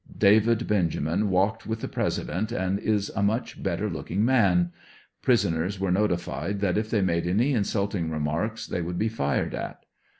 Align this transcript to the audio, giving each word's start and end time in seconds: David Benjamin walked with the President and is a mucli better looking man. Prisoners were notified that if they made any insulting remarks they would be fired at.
David 0.17 0.67
Benjamin 0.67 1.29
walked 1.29 1.67
with 1.67 1.81
the 1.81 1.87
President 1.87 2.51
and 2.51 2.79
is 2.79 3.09
a 3.15 3.21
mucli 3.21 3.61
better 3.61 3.87
looking 3.87 4.25
man. 4.25 4.71
Prisoners 5.21 5.79
were 5.79 5.91
notified 5.91 6.59
that 6.59 6.75
if 6.75 6.89
they 6.89 7.01
made 7.01 7.27
any 7.27 7.53
insulting 7.53 8.09
remarks 8.09 8.65
they 8.65 8.81
would 8.81 8.97
be 8.97 9.09
fired 9.09 9.53
at. 9.53 9.85